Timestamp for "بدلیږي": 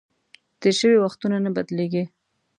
1.55-2.03